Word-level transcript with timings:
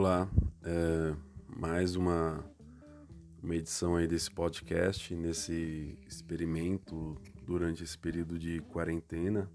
Olá, 0.00 0.30
é, 0.62 1.12
mais 1.56 1.96
uma, 1.96 2.48
uma 3.42 3.56
edição 3.56 3.96
aí 3.96 4.06
desse 4.06 4.30
podcast, 4.30 5.12
nesse 5.12 5.98
experimento 6.06 7.20
durante 7.42 7.82
esse 7.82 7.98
período 7.98 8.38
de 8.38 8.60
quarentena. 8.60 9.50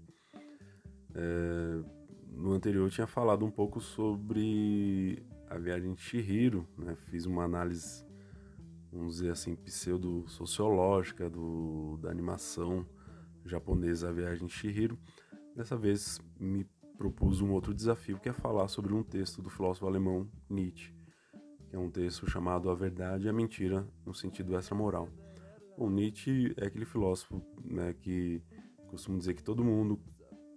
É, 1.14 1.82
no 2.30 2.52
anterior 2.52 2.86
eu 2.86 2.90
tinha 2.90 3.06
falado 3.06 3.42
um 3.42 3.50
pouco 3.50 3.80
sobre 3.80 5.24
a 5.48 5.56
viagem 5.56 5.94
de 5.94 6.02
Chihiro, 6.02 6.68
né? 6.76 6.94
fiz 7.06 7.24
uma 7.24 7.44
análise, 7.44 8.04
vamos 8.92 9.16
dizer 9.16 9.30
assim, 9.30 9.56
pseudo-sociológica 9.56 11.32
da 12.02 12.10
animação 12.10 12.86
japonesa 13.46 14.10
A 14.10 14.12
Viagem 14.12 14.46
de 14.46 14.52
Chihiro. 14.52 14.98
Dessa 15.56 15.74
vez 15.74 16.20
me 16.38 16.66
propus 16.96 17.40
um 17.40 17.52
outro 17.52 17.74
desafio 17.74 18.18
que 18.18 18.28
é 18.28 18.32
falar 18.32 18.68
sobre 18.68 18.92
um 18.92 19.02
texto 19.02 19.42
do 19.42 19.50
filósofo 19.50 19.86
alemão 19.86 20.28
Nietzsche, 20.48 20.94
que 21.68 21.76
é 21.76 21.78
um 21.78 21.90
texto 21.90 22.28
chamado 22.28 22.70
A 22.70 22.74
Verdade 22.74 23.26
e 23.26 23.28
a 23.28 23.32
Mentira 23.32 23.86
no 24.06 24.14
sentido 24.14 24.56
extramoral. 24.56 25.08
Bom, 25.76 25.90
Nietzsche 25.90 26.54
é 26.56 26.66
aquele 26.66 26.84
filósofo 26.84 27.42
né, 27.64 27.94
que 27.94 28.42
costumo 28.88 29.18
dizer 29.18 29.34
que 29.34 29.42
todo 29.42 29.64
mundo 29.64 30.00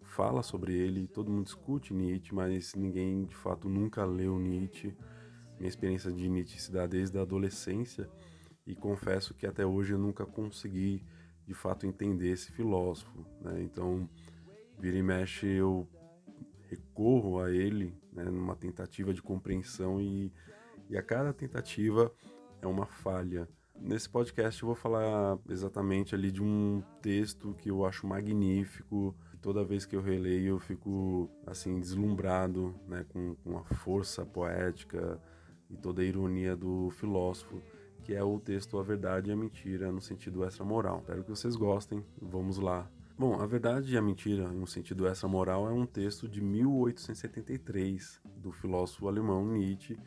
fala 0.04 0.44
sobre 0.44 0.74
ele, 0.74 1.08
todo 1.08 1.32
mundo 1.32 1.46
discute 1.46 1.94
Nietzsche, 1.94 2.34
mas 2.34 2.76
ninguém 2.76 3.26
de 3.26 3.36
fato 3.36 3.68
nunca 3.68 4.06
leu 4.06 4.38
Nietzsche. 4.38 4.96
Minha 5.60 5.70
experiência 5.70 6.12
de 6.12 6.30
Nietzsche 6.30 6.62
se 6.62 6.72
dá 6.72 6.86
desde 6.86 7.18
a 7.18 7.24
adolescência 7.24 8.10
e 8.66 8.76
confesso 8.76 9.34
que 9.34 9.48
até 9.48 9.66
hoje 9.66 9.94
eu 9.94 9.98
nunca 9.98 10.26
consegui 10.26 11.04
de 11.48 11.54
fato 11.54 11.88
entender 11.88 12.30
esse 12.30 12.52
filósofo. 12.52 13.26
Né? 13.42 13.64
Então, 13.64 14.08
vira 14.78 14.98
e 14.98 15.02
mexe 15.02 15.48
eu 15.48 15.88
recorro 16.68 17.40
a 17.40 17.52
ele 17.52 17.94
né, 18.12 18.24
numa 18.26 18.56
tentativa 18.56 19.14
de 19.14 19.22
compreensão 19.22 20.00
e, 20.02 20.32
e 20.90 20.98
a 20.98 21.02
cada 21.02 21.34
tentativa 21.34 22.12
é 22.62 22.68
uma 22.68 22.86
falha. 22.86 23.48
Nesse 23.80 24.10
podcast 24.10 24.62
eu 24.62 24.68
vou 24.68 24.76
falar 24.76 25.38
exatamente 25.50 26.16
ali 26.16 26.32
de 26.32 26.42
um 26.42 26.82
texto 27.02 27.54
que 27.60 27.70
eu 27.70 27.86
acho 27.86 28.08
magnífico. 28.08 29.16
Toda 29.42 29.64
vez 29.64 29.86
que 29.86 29.96
eu 29.96 30.02
releio 30.02 30.56
eu 30.56 30.60
fico 30.60 31.30
assim 31.46 31.80
deslumbrado, 31.80 32.76
né, 32.88 33.06
com, 33.10 33.36
com 33.36 33.58
a 33.58 33.64
força 33.64 34.26
poética 34.26 35.22
e 35.70 35.78
toda 35.78 36.02
a 36.02 36.06
ironia 36.06 36.56
do 36.56 36.90
filósofo, 36.92 37.62
que 38.04 38.14
é 38.16 38.24
o 38.24 38.40
texto 38.40 38.80
A 38.80 38.84
Verdade 38.84 39.30
e 39.30 39.34
a 39.34 39.36
Mentira 39.36 39.92
no 39.92 40.02
sentido 40.02 40.44
extra-moral. 40.44 41.00
Espero 41.00 41.24
que 41.24 41.30
vocês 41.30 41.56
gostem. 41.56 42.04
Vamos 42.20 42.58
lá 42.58 42.90
Bom, 43.20 43.42
A 43.42 43.48
Verdade 43.48 43.92
e 43.92 43.98
a 43.98 44.02
Mentira, 44.02 44.44
em 44.44 44.62
um 44.62 44.68
sentido 44.68 45.08
extra-moral, 45.08 45.68
é 45.68 45.72
um 45.72 45.88
texto 45.88 46.30
de 46.30 46.40
1873 46.40 48.22
do 48.36 48.52
filósofo 48.52 49.08
alemão 49.08 49.44
Nietzsche, 49.44 49.98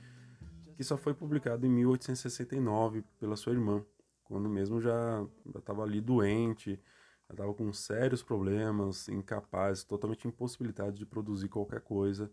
que 0.76 0.84
só 0.84 0.96
foi 0.96 1.12
publicado 1.12 1.66
em 1.66 1.70
1869 1.70 3.02
pela 3.18 3.34
sua 3.34 3.52
irmã, 3.52 3.84
quando 4.22 4.48
mesmo 4.48 4.80
já 4.80 5.26
estava 5.58 5.82
ali 5.82 6.00
doente, 6.00 6.80
já 7.26 7.32
estava 7.32 7.52
com 7.52 7.72
sérios 7.72 8.22
problemas, 8.22 9.08
incapaz, 9.08 9.82
totalmente 9.82 10.28
impossibilitado 10.28 10.92
de 10.92 11.04
produzir 11.04 11.48
qualquer 11.48 11.80
coisa. 11.80 12.30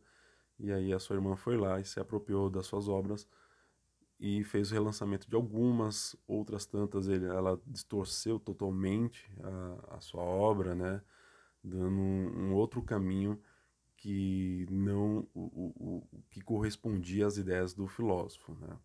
E 0.59 0.71
aí 0.71 0.93
a 0.93 0.99
sua 0.99 1.15
irmã 1.15 1.35
foi 1.35 1.57
lá 1.57 1.79
e 1.79 1.85
se 1.85 1.99
apropriou 1.99 2.51
das 2.51 2.67
suas 2.67 2.87
obras 2.87 3.27
e 4.19 4.43
fez 4.43 4.71
o 4.71 4.73
relançamento 4.73 5.29
de 5.29 5.35
algumas, 5.35 6.15
outras 6.27 6.65
tantas 6.65 7.07
ele, 7.07 7.25
ela 7.25 7.61
distorceu 7.67 8.39
totalmente 8.39 9.31
a, 9.43 9.97
a 9.97 9.99
sua 9.99 10.21
obra, 10.21 10.73
né, 10.73 11.01
dando 11.63 11.95
um, 11.95 12.47
um 12.49 12.53
outro 12.53 12.81
caminho 12.81 13.39
que 13.95 14.65
não 14.69 15.27
o, 15.33 15.41
o, 15.41 16.03
o, 16.11 16.23
que 16.29 16.41
correspondia 16.41 17.27
às 17.27 17.37
ideias 17.37 17.73
do 17.73 17.87
filósofo. 17.87 18.53
Né. 18.55 18.77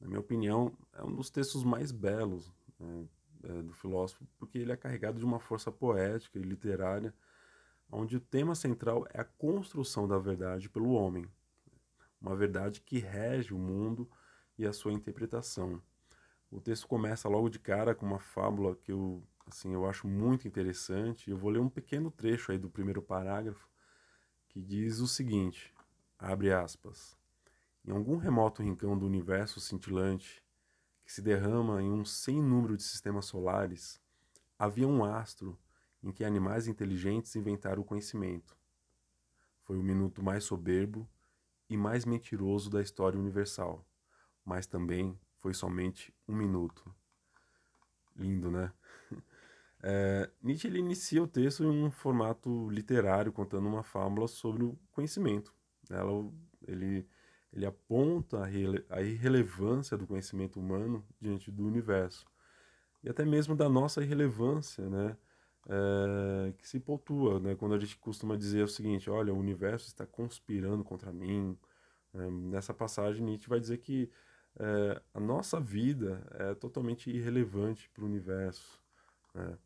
Na 0.00 0.08
minha 0.08 0.20
opinião, 0.20 0.72
é 0.92 1.02
um 1.04 1.14
dos 1.14 1.30
textos 1.30 1.64
mais 1.64 1.92
belos 1.92 2.52
né, 2.78 3.06
é, 3.44 3.62
do 3.62 3.72
filósofo, 3.72 4.26
porque 4.38 4.58
ele 4.58 4.72
é 4.72 4.76
carregado 4.76 5.18
de 5.18 5.24
uma 5.24 5.40
força 5.40 5.72
poética 5.72 6.38
e 6.38 6.42
literária, 6.42 7.14
onde 7.90 8.16
o 8.16 8.20
tema 8.20 8.54
central 8.54 9.06
é 9.12 9.20
a 9.20 9.24
construção 9.24 10.06
da 10.06 10.18
verdade 10.18 10.68
pelo 10.68 10.90
homem, 10.90 11.26
uma 12.20 12.36
verdade 12.36 12.80
que 12.80 12.98
rege 12.98 13.52
o 13.52 13.58
mundo 13.58 14.08
e 14.60 14.66
a 14.66 14.74
sua 14.74 14.92
interpretação. 14.92 15.82
O 16.50 16.60
texto 16.60 16.86
começa 16.86 17.28
logo 17.28 17.48
de 17.48 17.58
cara 17.58 17.94
com 17.94 18.04
uma 18.04 18.18
fábula 18.18 18.76
que 18.76 18.92
eu, 18.92 19.22
assim, 19.46 19.72
eu 19.72 19.86
acho 19.86 20.06
muito 20.06 20.46
interessante. 20.46 21.30
Eu 21.30 21.38
vou 21.38 21.50
ler 21.50 21.60
um 21.60 21.68
pequeno 21.70 22.10
trecho 22.10 22.52
aí 22.52 22.58
do 22.58 22.68
primeiro 22.68 23.00
parágrafo 23.00 23.66
que 24.48 24.60
diz 24.60 25.00
o 25.00 25.08
seguinte: 25.08 25.72
abre 26.18 26.52
aspas. 26.52 27.16
Em 27.86 27.90
algum 27.92 28.18
remoto 28.18 28.62
rincão 28.62 28.98
do 28.98 29.06
universo 29.06 29.60
cintilante 29.60 30.44
que 31.06 31.12
se 31.12 31.22
derrama 31.22 31.82
em 31.82 31.90
um 31.90 32.04
sem 32.04 32.42
número 32.42 32.76
de 32.76 32.82
sistemas 32.82 33.24
solares, 33.24 33.98
havia 34.58 34.86
um 34.86 35.02
astro 35.02 35.58
em 36.02 36.12
que 36.12 36.22
animais 36.22 36.68
inteligentes 36.68 37.34
inventaram 37.34 37.80
o 37.80 37.84
conhecimento. 37.84 38.54
Foi 39.62 39.78
o 39.78 39.82
minuto 39.82 40.22
mais 40.22 40.44
soberbo 40.44 41.08
e 41.68 41.78
mais 41.78 42.04
mentiroso 42.04 42.68
da 42.68 42.82
história 42.82 43.18
universal 43.18 43.86
mas 44.44 44.66
também 44.66 45.18
foi 45.38 45.54
somente 45.54 46.14
um 46.28 46.34
minuto. 46.34 46.94
Lindo, 48.16 48.50
né? 48.50 48.72
É, 49.82 50.28
Nietzsche 50.42 50.68
ele 50.68 50.78
inicia 50.78 51.22
o 51.22 51.26
texto 51.26 51.64
em 51.64 51.66
um 51.66 51.90
formato 51.90 52.68
literário, 52.68 53.32
contando 53.32 53.66
uma 53.66 53.82
fábula 53.82 54.28
sobre 54.28 54.62
o 54.62 54.78
conhecimento. 54.92 55.54
Ela, 55.88 56.30
ele, 56.68 57.08
ele 57.50 57.64
aponta 57.64 58.44
a, 58.44 59.02
irrelevância 59.02 59.96
do 59.96 60.06
conhecimento 60.06 60.60
humano 60.60 61.02
diante 61.18 61.50
do 61.50 61.66
universo. 61.66 62.26
E 63.02 63.08
até 63.08 63.24
mesmo 63.24 63.56
da 63.56 63.68
nossa 63.70 64.02
irrelevância, 64.02 64.86
né? 64.88 65.16
É, 65.66 66.52
que 66.58 66.68
se 66.68 66.78
pontua, 66.78 67.40
né? 67.40 67.54
Quando 67.54 67.74
a 67.74 67.78
gente 67.78 67.96
costuma 67.96 68.36
dizer 68.36 68.62
o 68.64 68.68
seguinte, 68.68 69.08
olha, 69.08 69.32
o 69.32 69.38
universo 69.38 69.86
está 69.86 70.06
conspirando 70.06 70.84
contra 70.84 71.12
mim. 71.12 71.56
É, 72.14 72.30
nessa 72.30 72.74
passagem, 72.74 73.24
Nietzsche 73.24 73.48
vai 73.48 73.60
dizer 73.60 73.78
que 73.78 74.10
é, 74.58 75.02
a 75.14 75.20
nossa 75.20 75.60
vida 75.60 76.26
é 76.32 76.54
totalmente 76.54 77.10
irrelevante 77.10 77.88
para 77.90 78.02
o 78.02 78.06
universo. 78.06 78.80
Né? 79.34 79.58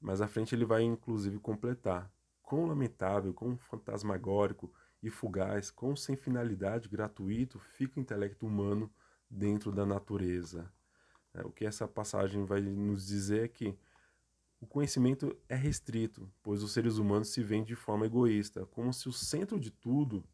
Mas 0.00 0.20
à 0.20 0.28
frente 0.28 0.54
ele 0.54 0.64
vai 0.64 0.82
inclusive 0.82 1.38
completar. 1.38 2.10
Quão 2.42 2.66
lamentável, 2.66 3.34
quão 3.34 3.56
fantasmagórico 3.56 4.72
e 5.02 5.10
fugaz, 5.10 5.70
quão 5.70 5.96
sem 5.96 6.16
finalidade 6.16 6.88
gratuito 6.88 7.58
fica 7.58 7.98
o 7.98 8.02
intelecto 8.02 8.46
humano 8.46 8.92
dentro 9.28 9.72
da 9.72 9.84
natureza. 9.84 10.72
É, 11.34 11.42
o 11.42 11.50
que 11.50 11.66
essa 11.66 11.86
passagem 11.86 12.44
vai 12.44 12.60
nos 12.60 13.06
dizer 13.06 13.44
é 13.44 13.48
que 13.48 13.76
o 14.60 14.66
conhecimento 14.66 15.36
é 15.48 15.54
restrito, 15.54 16.30
pois 16.42 16.62
os 16.62 16.72
seres 16.72 16.96
humanos 16.96 17.28
se 17.28 17.42
veem 17.42 17.62
de 17.62 17.74
forma 17.74 18.06
egoísta, 18.06 18.64
como 18.66 18.92
se 18.92 19.08
o 19.08 19.12
centro 19.12 19.60
de 19.60 19.70
tudo 19.70 20.24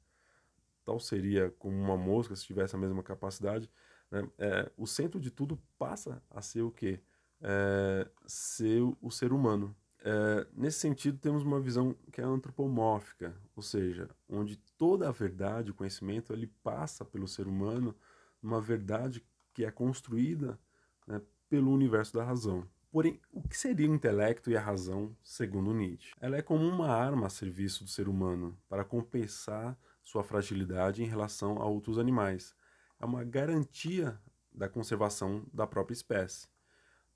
tal 0.85 0.99
seria 1.01 1.51
como 1.59 1.77
uma 1.77 1.97
mosca 1.97 2.35
se 2.37 2.45
tivesse 2.45 2.75
a 2.75 2.79
mesma 2.79 3.03
capacidade, 3.03 3.71
né? 4.11 4.29
é, 4.39 4.71
o 4.77 4.87
centro 4.87 5.21
de 5.21 5.31
tudo 5.31 5.61
passa 5.79 6.23
a 6.31 6.43
ser 6.43 6.63
o 6.63 6.71
quê? 6.71 7.01
É, 7.41 8.09
ser 8.27 8.83
o 9.01 9.11
ser 9.11 9.33
humano. 9.33 9.75
É, 10.05 10.47
nesse 10.53 10.81
sentido, 10.81 11.19
temos 11.19 11.45
uma 11.45 11.61
visão 11.61 11.95
que 12.11 12.21
é 12.21 12.25
antropomórfica, 12.25 13.35
ou 13.55 13.63
seja, 13.63 14.11
onde 14.29 14.57
toda 14.77 15.09
a 15.09 15.13
verdade, 15.13 15.71
o 15.71 15.75
conhecimento, 15.75 16.33
ele 16.33 16.49
passa 16.63 17.05
pelo 17.05 17.29
ser 17.29 17.47
humano, 17.47 17.95
uma 18.43 18.61
verdade 18.61 19.25
que 19.55 19.65
é 19.65 19.71
construída 19.71 20.59
né, 21.07 21.21
pelo 21.49 21.73
universo 21.73 22.15
da 22.15 22.25
razão. 22.25 22.67
Porém, 22.91 23.19
o 23.33 23.41
que 23.41 23.57
seria 23.57 23.91
o 23.91 23.95
intelecto 23.95 24.51
e 24.51 24.57
a 24.57 24.61
razão, 24.61 25.17
segundo 25.23 25.73
Nietzsche? 25.73 26.15
Ela 26.21 26.37
é 26.37 26.43
como 26.43 26.63
uma 26.63 26.89
arma 26.89 27.29
a 27.29 27.31
serviço 27.31 27.85
do 27.85 27.91
ser 27.91 28.07
humano 28.09 28.59
para 28.69 28.85
compensar 28.85 29.79
sua 30.03 30.23
fragilidade 30.23 31.03
em 31.03 31.07
relação 31.07 31.61
a 31.61 31.67
outros 31.67 31.99
animais. 31.99 32.55
É 33.01 33.05
uma 33.05 33.25
garantia 33.25 34.19
da 34.53 34.69
conservação 34.69 35.47
da 35.53 35.67
própria 35.67 35.95
espécie. 35.95 36.47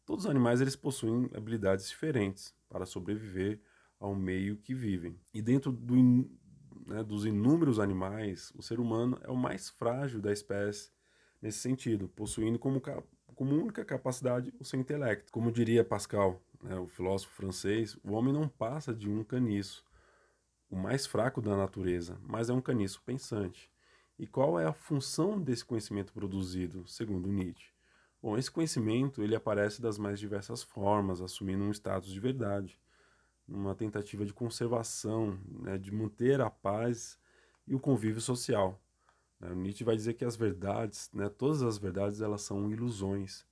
Todos 0.05 0.25
os 0.25 0.31
animais 0.31 0.61
eles 0.61 0.77
possuem 0.77 1.29
habilidades 1.35 1.89
diferentes 1.89 2.55
para 2.69 2.87
sobreviver 2.87 3.61
ao 3.99 4.15
meio 4.15 4.57
que 4.57 4.75
vivem. 4.75 5.19
E 5.35 5.43
dentro 5.43 5.73
do, 5.73 5.97
né, 6.87 7.03
dos 7.03 7.27
inúmeros 7.27 7.79
animais, 7.79 8.53
o 8.55 8.63
ser 8.63 8.79
humano 8.79 9.19
é 9.23 9.31
o 9.31 9.37
mais 9.37 9.69
frágil 9.69 10.21
da 10.21 10.33
espécie 10.33 10.91
nesse 11.43 11.59
sentido, 11.59 12.09
possuindo 12.09 12.59
como, 12.59 12.81
como 13.35 13.55
única 13.55 13.85
capacidade 13.85 14.53
o 14.59 14.65
seu 14.65 14.79
intelecto. 14.79 15.33
Como 15.33 15.53
diria 15.53 15.85
Pascal, 15.85 16.41
né, 16.63 16.77
o 16.79 16.87
filósofo 16.87 17.35
francês, 17.35 17.97
o 18.03 18.13
homem 18.13 18.33
não 18.33 18.49
passa 18.49 18.95
de 18.95 19.09
um 19.09 19.25
caniço, 19.25 19.85
o 20.71 20.77
mais 20.77 21.07
fraco 21.07 21.41
da 21.41 21.57
natureza, 21.57 22.19
mas 22.23 22.51
é 22.51 22.53
um 22.53 22.61
caniço 22.61 23.03
pensante. 23.03 23.71
E 24.19 24.27
qual 24.27 24.59
é 24.59 24.65
a 24.65 24.73
função 24.73 25.41
desse 25.41 25.65
conhecimento 25.65 26.13
produzido, 26.13 26.87
segundo 26.87 27.31
Nietzsche? 27.31 27.71
Bom, 28.23 28.37
esse 28.37 28.51
conhecimento 28.51 29.23
ele 29.23 29.37
aparece 29.37 29.81
das 29.81 29.99
mais 29.99 30.19
diversas 30.19 30.63
formas, 30.63 31.21
assumindo 31.21 31.65
um 31.65 31.71
status 31.71 32.11
de 32.11 32.19
verdade, 32.19 32.81
numa 33.47 33.75
tentativa 33.75 34.25
de 34.25 34.33
conservação, 34.33 35.39
né, 35.61 35.79
de 35.79 35.93
manter 35.93 36.41
a 36.41 36.51
paz 36.51 37.19
e 37.67 37.75
o 37.75 37.81
convívio 37.81 38.21
social. 38.21 38.81
Né? 39.39 39.55
Nietzsche 39.55 39.85
vai 39.85 39.95
dizer 39.95 40.15
que 40.15 40.25
as 40.25 40.35
verdades, 40.35 41.11
né, 41.13 41.29
todas 41.29 41.63
as 41.63 41.79
verdades, 41.79 42.21
elas 42.21 42.43
são 42.43 42.71
ilusões, 42.71 43.45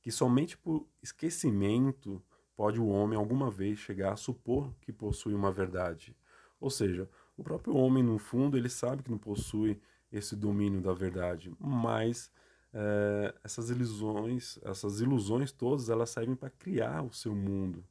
que 0.00 0.10
somente 0.10 0.56
por 0.56 0.86
esquecimento 1.02 2.22
pode 2.56 2.80
o 2.80 2.88
homem 2.88 3.18
alguma 3.18 3.50
vez 3.50 3.78
chegar 3.78 4.12
a 4.12 4.16
supor 4.16 4.74
que 4.80 4.92
possui 4.92 5.34
uma 5.34 5.52
verdade. 5.52 6.16
Ou 6.60 6.70
seja, 6.70 7.08
o 7.36 7.42
próprio 7.42 7.74
homem, 7.74 8.02
no 8.02 8.18
fundo, 8.18 8.56
ele 8.56 8.68
sabe 8.68 9.02
que 9.02 9.10
não 9.10 9.18
possui 9.18 9.80
esse 10.12 10.36
domínio 10.36 10.80
da 10.80 10.92
verdade, 10.92 11.52
mas 11.58 12.30
é, 12.72 13.34
essas 13.42 13.70
ilusões, 13.70 14.58
essas 14.62 15.00
ilusões 15.00 15.52
todas, 15.52 15.88
elas 15.88 16.10
servem 16.10 16.36
para 16.36 16.50
criar 16.50 17.02
o 17.02 17.12
seu 17.12 17.34
mundo 17.34 17.84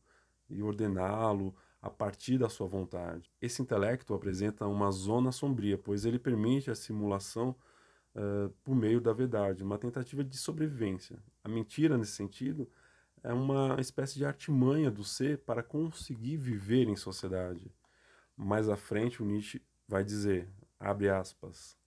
e 0.49 0.61
ordená-lo 0.61 1.55
a 1.81 1.89
partir 1.89 2.37
da 2.37 2.49
sua 2.49 2.67
vontade. 2.67 3.31
Esse 3.41 3.61
intelecto 3.61 4.13
apresenta 4.13 4.67
uma 4.67 4.91
zona 4.91 5.31
sombria, 5.31 5.77
pois 5.77 6.05
ele 6.05 6.19
permite 6.19 6.69
a 6.69 6.75
simulação 6.75 7.55
uh, 8.15 8.49
por 8.63 8.75
meio 8.75 8.99
da 8.99 9.13
verdade, 9.13 9.63
uma 9.63 9.77
tentativa 9.77 10.23
de 10.23 10.37
sobrevivência. 10.37 11.17
A 11.43 11.47
mentira, 11.47 11.97
nesse 11.97 12.11
sentido, 12.11 12.69
é 13.23 13.33
uma 13.33 13.79
espécie 13.79 14.15
de 14.15 14.25
artimanha 14.25 14.91
do 14.91 15.03
ser 15.03 15.39
para 15.39 15.63
conseguir 15.63 16.37
viver 16.37 16.87
em 16.87 16.95
sociedade. 16.95 17.71
Mais 18.41 18.69
à 18.69 18.77
frente, 18.77 19.21
o 19.21 19.25
Nietzsche 19.25 19.61
vai 19.85 20.01
dizer, 20.01 20.47
abre 20.79 21.09
aspas, 21.09 21.77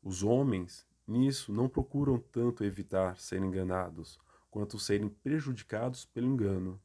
os 0.00 0.22
homens, 0.22 0.86
nisso, 1.04 1.52
não 1.52 1.68
procuram 1.68 2.16
tanto 2.16 2.62
evitar 2.62 3.18
serem 3.18 3.48
enganados, 3.48 4.16
quanto 4.48 4.78
serem 4.78 5.08
prejudicados 5.08 6.04
pelo 6.04 6.28
engano. 6.28 6.80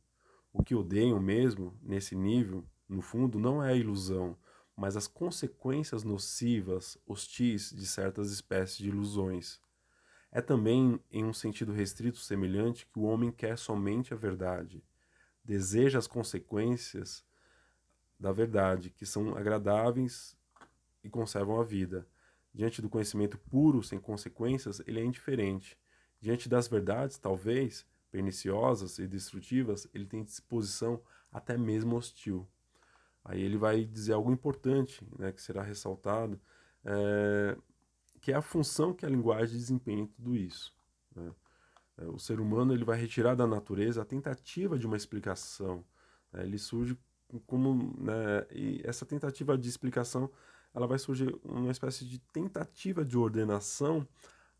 O 0.51 0.63
que 0.63 0.73
odeiam 0.73 1.19
mesmo, 1.19 1.77
nesse 1.83 2.15
nível, 2.15 2.65
no 2.89 2.99
fundo, 2.99 3.37
não 3.37 3.63
é 3.63 3.73
a 3.73 3.75
ilusão, 3.75 4.35
mas 4.75 4.97
as 4.97 5.05
consequências 5.05 6.03
nocivas, 6.03 6.97
hostis 7.05 7.69
de 7.69 7.85
certas 7.85 8.31
espécies 8.31 8.77
de 8.77 8.89
ilusões. 8.89 9.61
É 10.31 10.41
também, 10.41 10.99
em 11.11 11.23
um 11.23 11.31
sentido 11.31 11.71
restrito 11.71 12.17
semelhante, 12.17 12.87
que 12.87 12.97
o 12.97 13.03
homem 13.03 13.31
quer 13.31 13.55
somente 13.55 14.15
a 14.15 14.17
verdade. 14.17 14.83
Deseja 15.43 15.99
as 15.99 16.07
consequências 16.07 17.23
da 18.19 18.31
verdade, 18.31 18.89
que 18.89 19.05
são 19.05 19.35
agradáveis 19.35 20.35
e 21.03 21.09
conservam 21.09 21.59
a 21.59 21.63
vida. 21.63 22.07
Diante 22.53 22.81
do 22.81 22.89
conhecimento 22.89 23.37
puro, 23.37 23.83
sem 23.83 23.99
consequências, 23.99 24.81
ele 24.87 24.99
é 24.99 25.03
indiferente. 25.03 25.77
Diante 26.21 26.47
das 26.47 26.67
verdades, 26.67 27.17
talvez, 27.17 27.85
perniciosas 28.09 28.97
e 28.97 29.07
destrutivas, 29.07 29.87
ele 29.93 30.05
tem 30.05 30.23
disposição 30.23 31.01
até 31.31 31.57
mesmo 31.57 31.97
hostil. 31.97 32.47
Aí 33.25 33.41
ele 33.41 33.57
vai 33.57 33.83
dizer 33.83 34.13
algo 34.13 34.31
importante, 34.31 35.05
né, 35.19 35.31
que 35.31 35.41
será 35.41 35.61
ressaltado, 35.61 36.39
é, 36.85 37.57
que 38.21 38.31
é 38.31 38.35
a 38.35 38.41
função 38.41 38.93
que 38.93 39.05
a 39.05 39.09
linguagem 39.09 39.57
desempenha 39.57 40.03
em 40.03 40.07
tudo 40.07 40.35
isso. 40.35 40.73
Né? 41.15 41.31
É, 41.97 42.05
o 42.05 42.19
ser 42.19 42.39
humano 42.39 42.73
ele 42.73 42.85
vai 42.85 42.99
retirar 42.99 43.35
da 43.35 43.45
natureza 43.45 44.01
a 44.01 44.05
tentativa 44.05 44.79
de 44.79 44.85
uma 44.87 44.95
explicação. 44.95 45.83
Né? 46.31 46.43
Ele 46.43 46.57
surge 46.57 46.97
como, 47.45 47.93
né, 47.97 48.45
e 48.51 48.81
essa 48.83 49.05
tentativa 49.05 49.57
de 49.57 49.67
explicação, 49.67 50.29
ela 50.73 50.87
vai 50.87 50.99
surgir 50.99 51.33
uma 51.43 51.71
espécie 51.71 52.05
de 52.05 52.19
tentativa 52.19 53.03
de 53.05 53.17
ordenação 53.17 54.07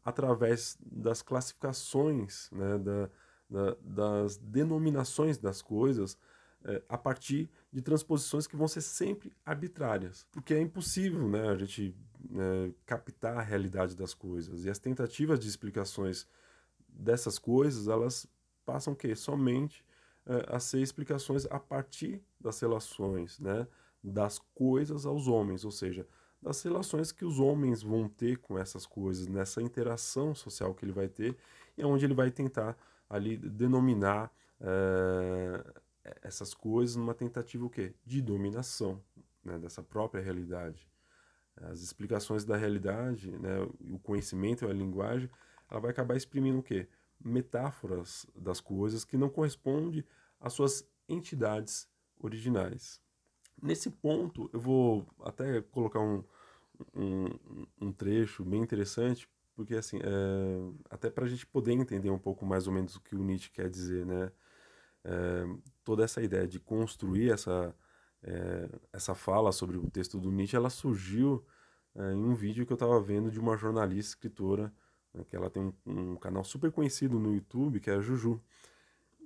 através 0.04 0.78
das 0.82 1.22
classificações, 1.22 2.50
né, 2.52 2.78
da, 2.78 3.10
da, 3.50 3.78
das 3.82 4.38
denominações 4.38 5.38
das 5.38 5.62
coisas 5.62 6.18
é, 6.64 6.82
a 6.90 6.98
partir 6.98 7.50
de 7.72 7.82
transposições 7.82 8.48
que 8.48 8.56
vão 8.56 8.68
ser 8.68 8.82
sempre 8.82 9.32
arbitrárias, 9.46 10.26
porque 10.32 10.54
é 10.54 10.60
impossível 10.60 11.28
né, 11.30 11.50
a 11.50 11.56
gente 11.56 11.96
é, 12.34 12.72
captar 12.86 13.38
a 13.38 13.42
realidade 13.42 13.96
das 13.96 14.14
coisas. 14.14 14.66
E 14.66 14.70
as 14.70 14.80
tentativas 14.80 15.40
de 15.40 15.48
explicações 15.48 16.28
dessas 16.88 17.38
coisas, 17.38 17.88
elas 17.88 18.28
passam 18.66 18.94
o 18.94 18.96
quê? 18.96 19.16
Somente 19.16 19.86
é, 20.26 20.56
a 20.56 20.60
ser 20.60 20.82
explicações 20.82 21.46
a 21.48 21.60
partir 21.60 22.24
das 22.46 22.60
relações, 22.60 23.40
né, 23.40 23.68
das 24.04 24.38
coisas 24.54 25.06
aos 25.06 25.28
homens, 25.28 25.66
ou 25.66 25.72
seja, 25.72 26.08
das 26.42 26.62
relações 26.62 27.12
que 27.12 27.26
os 27.26 27.40
homens 27.40 27.82
vão 27.82 28.08
ter 28.08 28.38
com 28.38 28.58
essas 28.58 28.86
coisas, 28.86 29.28
nessa 29.28 29.62
interação 29.62 30.36
social 30.36 30.76
que 30.76 30.86
ele 30.86 30.92
vai 30.92 31.08
ter, 31.08 31.36
e 31.76 31.82
é 31.82 31.86
onde 31.86 32.06
ele 32.06 32.14
vai 32.14 32.30
tentar 32.30 32.78
ali 33.10 33.36
denominar 33.36 34.32
é, 34.62 35.64
essas 36.22 36.54
coisas 36.54 36.96
numa 36.96 37.16
tentativa 37.16 37.66
o 37.66 37.70
quê? 37.70 37.96
de 38.06 38.22
dominação 38.22 39.02
né, 39.44 39.58
dessa 39.58 39.82
própria 39.82 40.22
realidade. 40.22 40.88
As 41.58 41.82
explicações 41.82 42.46
da 42.46 42.56
realidade, 42.56 43.32
né, 43.32 43.62
o 43.90 43.98
conhecimento 43.98 44.66
e 44.66 44.70
a 44.70 44.74
linguagem, 44.74 45.30
ela 45.70 45.80
vai 45.80 45.90
acabar 45.90 46.16
exprimindo 46.16 46.60
o 46.60 46.64
quê? 46.64 46.88
Metáforas 47.20 48.28
das 48.36 48.60
coisas 48.60 49.04
que 49.04 49.18
não 49.18 49.30
correspondem 49.30 50.04
às 50.40 50.54
suas 50.54 50.88
entidades 51.10 51.88
originais. 52.20 53.02
Nesse 53.62 53.90
ponto, 53.90 54.50
eu 54.54 54.60
vou 54.60 55.06
até 55.22 55.62
colocar 55.62 56.00
um, 56.00 56.24
um, 56.94 57.66
um 57.80 57.92
trecho 57.92 58.44
bem 58.44 58.62
interessante 58.62 59.28
porque, 59.56 59.76
assim, 59.76 59.98
é, 60.04 60.74
até 60.90 61.10
para 61.10 61.24
a 61.24 61.28
gente 61.28 61.46
poder 61.46 61.72
entender 61.72 62.10
um 62.10 62.20
pouco 62.20 62.46
mais 62.46 62.68
ou 62.68 62.74
menos 62.74 62.96
o 62.98 63.02
que 63.02 63.16
o 63.16 63.24
Nietzsche 63.24 63.50
quer 63.50 63.70
dizer, 63.70 64.06
né? 64.06 64.32
É, 65.04 65.46
toda 65.84 66.04
essa 66.04 66.22
ideia 66.22 66.46
de 66.46 66.60
construir 66.60 67.32
essa, 67.32 67.74
é, 68.22 68.70
essa 68.92 69.16
fala 69.16 69.52
sobre 69.54 69.78
o 69.78 69.90
texto 69.90 70.20
do 70.20 70.32
Nietzsche, 70.32 70.56
ela 70.58 70.70
surgiu 70.70 71.46
em 71.98 72.26
um 72.26 72.36
vídeo 72.36 72.66
que 72.66 72.74
eu 72.74 72.76
estava 72.76 73.00
vendo 73.00 73.32
de 73.32 73.40
uma 73.40 73.56
jornalista 73.56 74.10
escritora, 74.10 74.74
né, 75.14 75.24
que 75.24 75.34
ela 75.34 75.50
tem 75.50 75.64
um, 75.64 75.74
um, 75.86 76.16
canal 76.18 76.44
super 76.44 76.70
conhecido 76.70 77.18
no 77.18 77.34
YouTube, 77.34 77.80
que 77.80 77.90
é 77.90 77.94
a 77.94 78.02
Juju. 78.02 78.42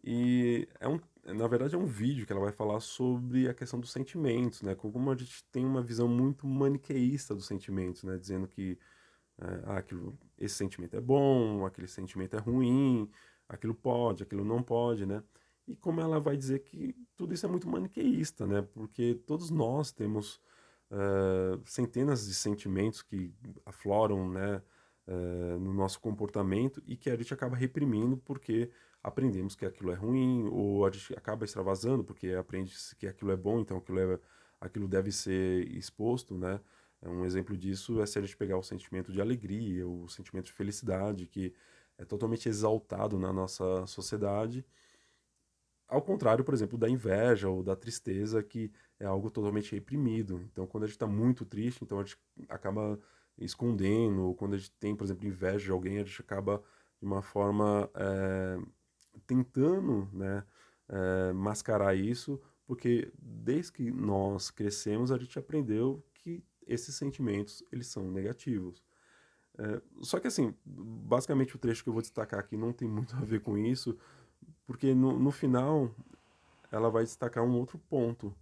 E 0.04 0.68
é 0.80 0.88
um, 0.88 1.00
na 1.34 1.48
verdade 1.48 1.76
é 1.76 1.78
um 1.78 1.86
vídeo 1.86 2.26
que 2.26 2.32
ela 2.32 2.42
vai 2.42 2.52
falar 2.52 2.80
sobre 2.80 3.48
a 3.48 3.54
questão 3.54 3.80
dos 3.80 3.92
sentimentos, 3.92 4.62
né? 4.62 4.76
Como 4.76 5.12
a 5.12 5.16
gente 5.16 5.44
tem 5.52 5.66
uma 5.66 5.82
visão 5.82 6.08
muito 6.08 6.48
maniqueísta 6.48 7.36
dos 7.36 7.46
sentimentos, 7.48 8.04
né? 8.04 8.18
Dizendo 8.18 8.48
que 8.48 8.78
é, 9.42 9.46
ah, 9.66 9.78
aquilo, 9.78 10.18
esse 10.38 10.56
sentimento 10.56 10.96
é 10.96 11.02
bom, 11.02 11.66
aquele 11.66 11.88
sentimento 11.88 12.36
é 12.36 12.40
ruim, 12.40 13.10
aquilo 13.48 13.74
pode, 13.74 14.24
aquilo 14.24 14.44
não 14.44 14.62
pode, 14.62 15.06
né? 15.06 15.24
E 15.68 15.76
como 15.76 16.02
ela 16.02 16.20
vai 16.20 16.36
dizer 16.36 16.60
que 16.60 16.96
tudo 17.16 17.34
isso 17.34 17.46
é 17.46 17.50
muito 17.50 17.68
maniqueísta, 17.70 18.46
né? 18.48 18.62
Porque 18.62 19.16
todos 19.26 19.50
nós 19.50 19.92
temos 19.92 20.42
uh, 20.92 21.62
centenas 21.66 22.28
de 22.28 22.34
sentimentos 22.34 23.02
que 23.02 23.34
afloram, 23.66 24.30
né? 24.30 24.62
Uh, 25.08 25.60
no 25.60 25.74
nosso 25.74 26.00
comportamento 26.00 26.84
e 26.86 26.96
que 26.96 27.10
a 27.10 27.16
gente 27.16 27.34
acaba 27.34 27.56
reprimindo 27.56 28.16
porque 28.18 28.70
aprendemos 29.04 29.56
que 29.56 29.66
aquilo 29.66 29.92
é 29.92 29.96
ruim 29.96 30.48
ou 30.52 30.86
a 30.86 30.92
gente 30.92 31.14
acaba 31.16 31.46
extravasando 31.46 32.04
porque 32.04 32.30
aprende 32.30 32.74
que 32.98 33.08
aquilo 33.08 33.32
é 33.32 33.38
bom, 33.38 33.60
então 33.60 33.78
aquilo, 33.78 34.00
é, 34.00 34.20
aquilo 34.60 34.88
deve 34.88 35.12
ser 35.12 35.68
exposto, 35.72 36.38
né? 36.38 36.60
Um 37.02 37.24
exemplo 37.24 37.56
disso 37.56 38.02
é 38.02 38.06
se 38.06 38.20
a 38.20 38.22
gente 38.22 38.36
pegar 38.36 38.58
o 38.58 38.64
sentimento 38.64 39.12
de 39.12 39.22
alegria, 39.22 39.88
o 39.88 40.10
sentimento 40.10 40.48
de 40.48 40.54
felicidade, 40.54 41.28
que 41.28 41.54
é 41.98 42.04
totalmente 42.04 42.50
exaltado 42.50 43.18
na 43.18 43.32
nossa 43.32 43.86
sociedade, 43.88 44.66
ao 45.90 46.02
contrário, 46.04 46.46
por 46.46 46.54
exemplo, 46.54 46.78
da 46.78 46.88
inveja 46.88 47.50
ou 47.50 47.64
da 47.64 47.76
tristeza, 47.76 48.44
que 48.44 48.72
é 49.00 49.06
algo 49.06 49.32
totalmente 49.32 49.74
reprimido. 49.74 50.40
Então, 50.52 50.68
quando 50.68 50.84
a 50.84 50.88
gente 50.88 50.96
está 50.96 51.08
muito 51.08 51.44
triste, 51.46 51.84
então 51.84 52.00
a 52.00 52.04
gente 52.04 52.18
acaba 52.48 53.00
escondendo, 53.40 54.28
ou 54.28 54.36
quando 54.36 54.54
a 54.54 54.58
gente 54.58 54.72
tem, 54.74 54.96
por 54.96 55.04
exemplo, 55.04 55.28
inveja 55.28 55.66
de 55.66 55.72
alguém, 55.72 55.98
a 55.98 56.04
gente 56.04 56.22
acaba, 56.22 56.62
de 57.02 57.08
uma 57.08 57.24
forma, 57.24 57.90
é, 57.96 58.60
tentando 59.30 60.10
né, 60.12 60.44
é, 60.90 61.32
mascarar 61.34 61.96
isso, 61.96 62.42
porque 62.66 63.14
desde 63.16 63.72
que 63.72 63.92
nós 63.92 64.50
crescemos, 64.50 65.12
a 65.12 65.20
gente 65.20 65.38
aprendeu 65.38 66.04
que 66.16 66.44
esses 66.66 66.96
sentimentos 66.96 67.64
eles 67.72 67.86
são 67.86 68.10
negativos. 68.10 68.84
É, 69.56 69.82
só 70.02 70.20
que 70.20 70.26
assim, 70.26 70.56
basicamente 70.66 71.56
o 71.56 71.60
trecho 71.60 71.84
que 71.84 71.90
eu 71.90 71.94
vou 71.94 72.02
destacar 72.02 72.40
aqui 72.40 72.58
não 72.58 72.74
tem 72.74 72.88
muito 72.88 73.16
a 73.16 73.20
ver 73.20 73.42
com 73.42 73.56
isso, 73.56 73.96
porque 74.66 74.96
no, 74.96 75.20
no 75.20 75.30
final 75.30 75.94
ela 76.72 76.90
vai 76.90 77.04
destacar 77.04 77.44
um 77.44 77.56
outro 77.56 77.78
ponto. 77.78 78.36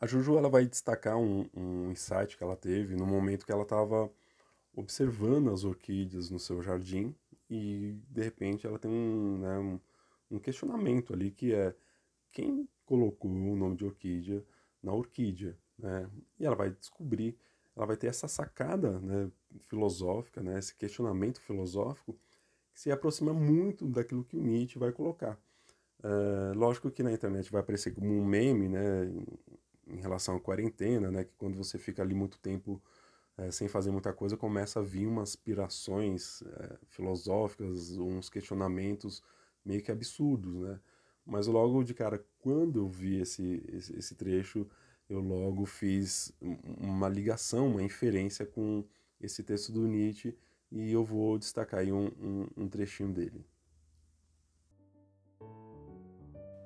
A 0.00 0.06
Juju 0.06 0.38
ela 0.38 0.48
vai 0.48 0.64
destacar 0.64 1.18
um, 1.18 1.46
um 1.54 1.90
insight 1.90 2.36
que 2.38 2.42
ela 2.42 2.56
teve 2.56 2.96
no 2.96 3.06
momento 3.06 3.44
que 3.44 3.52
ela 3.52 3.62
estava 3.62 4.10
observando 4.74 5.50
as 5.50 5.64
orquídeas 5.64 6.30
no 6.30 6.38
seu 6.38 6.62
jardim 6.62 7.14
e 7.52 7.92
de 8.08 8.22
repente 8.22 8.66
ela 8.66 8.78
tem 8.78 8.90
um, 8.90 9.38
né, 9.38 9.58
um, 9.58 9.80
um 10.30 10.38
questionamento 10.38 11.12
ali 11.12 11.30
que 11.30 11.54
é 11.54 11.74
quem 12.32 12.68
colocou 12.86 13.30
o 13.30 13.56
nome 13.56 13.76
de 13.76 13.84
orquídea 13.84 14.44
na 14.82 14.92
orquídea? 14.92 15.56
Né? 15.78 16.08
E 16.38 16.44
ela 16.44 16.56
vai 16.56 16.70
descobrir, 16.70 17.36
ela 17.76 17.86
vai 17.86 17.96
ter 17.96 18.06
essa 18.06 18.26
sacada 18.26 18.98
né, 19.00 19.30
filosófica, 19.68 20.42
né, 20.42 20.58
esse 20.58 20.74
questionamento 20.74 21.40
filosófico, 21.40 22.18
que 22.72 22.80
se 22.80 22.90
aproxima 22.90 23.32
muito 23.32 23.86
daquilo 23.86 24.24
que 24.24 24.36
o 24.36 24.42
Nietzsche 24.42 24.78
vai 24.78 24.92
colocar. 24.92 25.38
Uh, 26.00 26.58
lógico 26.58 26.90
que 26.90 27.02
na 27.02 27.12
internet 27.12 27.50
vai 27.52 27.60
aparecer 27.60 27.94
como 27.94 28.08
um 28.08 28.24
meme, 28.24 28.68
né, 28.68 29.04
em 29.86 30.00
relação 30.00 30.36
à 30.36 30.40
quarentena, 30.40 31.10
né, 31.10 31.24
que 31.24 31.34
quando 31.36 31.56
você 31.56 31.78
fica 31.78 32.02
ali 32.02 32.14
muito 32.14 32.38
tempo 32.38 32.82
é, 33.36 33.50
sem 33.50 33.68
fazer 33.68 33.90
muita 33.90 34.12
coisa, 34.12 34.36
começa 34.36 34.80
a 34.80 34.82
vir 34.82 35.06
umas 35.06 35.30
aspirações 35.30 36.42
é, 36.42 36.78
filosóficas, 36.88 37.96
uns 37.96 38.28
questionamentos 38.28 39.22
meio 39.64 39.82
que 39.82 39.90
absurdos, 39.90 40.54
né? 40.54 40.80
Mas 41.24 41.46
logo 41.46 41.84
de 41.84 41.94
cara, 41.94 42.24
quando 42.40 42.80
eu 42.80 42.88
vi 42.88 43.20
esse, 43.20 43.62
esse, 43.68 43.96
esse 43.96 44.14
trecho, 44.16 44.68
eu 45.08 45.20
logo 45.20 45.64
fiz 45.66 46.32
uma 46.40 47.08
ligação, 47.08 47.68
uma 47.68 47.82
inferência 47.82 48.44
com 48.44 48.84
esse 49.20 49.42
texto 49.42 49.70
do 49.70 49.86
Nietzsche 49.86 50.36
e 50.70 50.90
eu 50.90 51.04
vou 51.04 51.38
destacar 51.38 51.80
aí 51.80 51.92
um, 51.92 52.06
um, 52.20 52.48
um 52.56 52.68
trechinho 52.68 53.12
dele. 53.12 53.44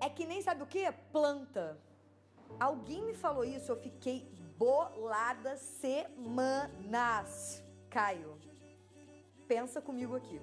É 0.00 0.08
que 0.08 0.24
nem 0.24 0.40
sabe 0.40 0.62
o 0.62 0.66
que? 0.66 0.90
Planta. 1.12 1.78
Alguém 2.58 3.04
me 3.04 3.14
falou 3.14 3.44
isso, 3.44 3.72
eu 3.72 3.76
fiquei 3.76 4.26
bolada 4.56 5.56
semanas. 5.56 7.30
Caio, 7.90 8.38
pensa 9.46 9.80
comigo 9.80 10.16
aqui. 10.16 10.40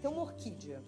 Tem 0.00 0.10
uma 0.10 0.22
orquídea. 0.22 0.82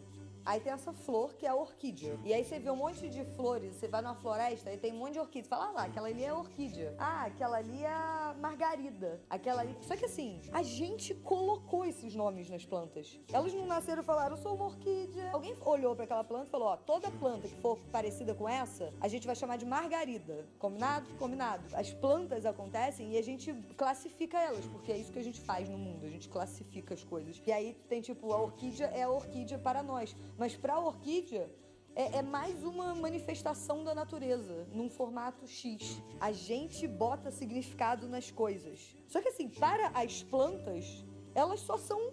Aí 0.49 0.61
tem 0.61 0.73
essa 0.73 0.95
flor 0.95 1.35
que 1.35 1.45
é 1.45 1.51
a 1.51 1.55
orquídea. 1.55 2.19
E 2.25 2.33
aí 2.33 2.43
você 2.43 2.59
vê 2.59 2.71
um 2.71 2.77
monte 2.77 3.07
de 3.11 3.23
flores, 3.37 3.75
você 3.75 3.87
vai 3.87 4.01
numa 4.01 4.15
floresta 4.15 4.73
e 4.73 4.79
tem 4.79 4.95
um 4.95 4.97
monte 4.97 5.13
de 5.13 5.19
orquídea. 5.21 5.47
Fala, 5.47 5.67
ah 5.67 5.73
lá, 5.73 5.83
aquela 5.83 6.09
ali 6.09 6.25
é 6.25 6.31
a 6.31 6.35
orquídea. 6.35 6.95
Ah, 6.99 7.27
aquela 7.27 7.59
ali 7.59 7.85
é 7.85 7.93
a 7.93 8.35
margarida. 8.41 9.21
Aquela 9.29 9.61
ali. 9.61 9.77
Só 9.83 9.95
que 9.95 10.07
assim, 10.07 10.41
a 10.51 10.63
gente 10.63 11.15
colocou 11.17 11.85
esses 11.85 12.15
nomes 12.15 12.49
nas 12.49 12.65
plantas. 12.65 13.21
Elas 13.31 13.53
não 13.53 13.67
nasceram 13.67 14.01
e 14.01 14.05
falaram, 14.07 14.37
eu 14.39 14.43
sou 14.43 14.55
uma 14.55 14.65
orquídea. 14.65 15.31
Alguém 15.33 15.55
olhou 15.67 15.95
para 15.95 16.05
aquela 16.05 16.25
planta 16.25 16.47
e 16.47 16.51
falou, 16.51 16.69
ó, 16.69 16.79
toda 16.79 17.11
planta 17.11 17.47
que 17.47 17.61
for 17.61 17.79
parecida 17.93 18.35
com 18.35 18.49
essa, 18.49 18.91
a 19.03 19.07
gente 19.07 19.27
vai 19.27 19.37
chamar 19.37 19.59
de 19.59 19.67
margarida. 19.67 20.47
Combinado? 20.59 21.07
Combinado. 21.19 21.63
As 21.75 21.93
plantas 21.93 22.47
acontecem 22.47 23.13
e 23.13 23.19
a 23.19 23.23
gente 23.23 23.53
classifica 23.77 24.39
elas, 24.41 24.65
porque 24.65 24.93
é 24.93 24.97
isso 24.97 25.13
que 25.13 25.19
a 25.19 25.25
gente 25.25 25.43
faz 25.43 25.69
no 25.69 25.77
mundo. 25.77 26.07
A 26.07 26.09
gente 26.09 26.27
classifica 26.27 26.95
as 26.95 27.05
coisas. 27.05 27.43
E 27.47 27.53
aí 27.53 27.75
tem 27.87 28.01
tipo, 28.01 28.33
a 28.33 28.41
orquídea 28.41 28.87
é 28.87 29.03
a 29.03 29.11
orquídea 29.11 29.59
para 29.59 29.83
nós. 29.83 30.17
Mas 30.39 30.55
para 30.55 30.75
a 30.75 30.79
orquídea, 30.79 31.51
é, 31.97 32.19
é, 32.19 32.23
mais 32.23 32.63
uma 32.63 32.95
manifestação 32.95 33.83
da 33.83 33.93
natureza, 33.93 34.69
num 34.73 34.89
formato 34.89 35.49
X. 35.49 36.01
A 36.21 36.31
gente 36.31 36.87
bota 36.87 37.33
significado 37.33 38.09
nas 38.09 38.31
coisas. 38.31 38.97
Só 39.09 39.21
que 39.21 39.31
assim, 39.31 39.49
para 39.49 39.89
as 39.89 40.23
plantas, 40.23 41.05
elas 41.35 41.59
só 41.59 41.77
são 41.77 42.13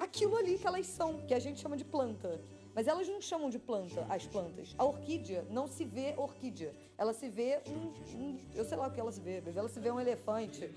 aquilo 0.00 0.36
ali 0.36 0.58
que 0.58 0.66
elas 0.66 0.88
são, 0.88 1.24
que 1.24 1.32
a 1.32 1.38
gente 1.38 1.60
chama 1.60 1.76
de 1.76 1.84
planta. 1.84 2.42
Mas 2.74 2.88
elas 2.88 3.06
não 3.06 3.20
chamam 3.20 3.48
de 3.50 3.58
planta 3.58 4.04
as 4.08 4.26
plantas. 4.26 4.74
A 4.76 4.84
orquídea 4.84 5.46
não 5.48 5.68
se 5.68 5.84
vê 5.84 6.14
orquídea. 6.16 6.74
Ela 6.98 7.12
se 7.12 7.28
vê 7.28 7.62
um. 7.68 8.18
um 8.18 8.38
eu 8.52 8.64
sei 8.64 8.76
lá 8.76 8.88
o 8.88 8.90
que 8.90 8.98
ela 8.98 9.12
se 9.12 9.20
vê, 9.20 9.40
ela 9.54 9.68
se 9.68 9.78
vê 9.78 9.92
um 9.92 10.00
elefante. 10.00 10.74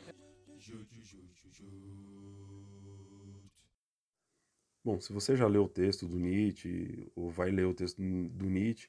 Bom, 4.86 5.02
se 5.02 5.12
você 5.12 5.36
já 5.36 5.48
leu 5.48 5.64
o 5.64 5.68
texto 5.68 6.08
do 6.08 6.20
Nietzsche, 6.20 7.12
ou 7.16 7.28
vai 7.32 7.50
ler 7.50 7.66
o 7.66 7.74
texto 7.74 7.98
do 7.98 8.46
Nietzsche, 8.46 8.88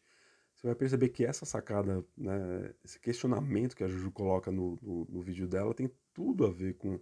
você 0.55 0.67
vai 0.67 0.77
perceber 0.77 1.09
que 1.09 1.25
essa 1.25 1.47
sacada, 1.47 2.05
né, 2.15 2.75
esse 2.85 3.01
questionamento 3.01 3.75
que 3.75 3.83
a 3.83 3.89
Juju 3.89 4.11
coloca 4.13 4.53
no, 4.53 4.79
no, 4.83 5.07
no 5.07 5.23
vídeo 5.23 5.49
dela 5.49 5.73
tem 5.73 5.91
tudo 6.13 6.45
a 6.45 6.51
ver 6.51 6.75
com, 6.75 7.01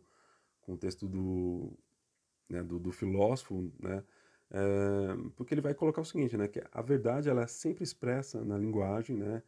com 0.61 0.75
o 0.75 0.77
texto 0.77 1.09
do, 1.09 1.77
né, 2.49 2.63
do, 2.63 2.79
do, 2.79 2.93
filósofo, 2.93 3.69
né, 3.81 4.05
é, 4.53 5.17
porque 5.35 5.55
ele 5.55 5.61
vai 5.61 5.75
colocar 5.75 6.01
o 6.01 6.05
seguinte, 6.05 6.37
né, 6.37 6.47
que 6.47 6.63
a 6.71 6.81
verdade 6.81 7.29
ela 7.29 7.43
é 7.43 7.47
sempre 7.49 7.83
expressa 7.83 8.45
na 8.45 8.57
linguagem, 8.57 9.17
né, 9.17 9.43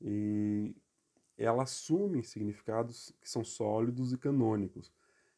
e 0.00 0.74
ela 1.38 1.62
assume 1.62 2.24
significados 2.24 3.14
que 3.20 3.30
são 3.30 3.44
sólidos 3.44 4.12
e 4.12 4.18
canônicos. 4.18 4.92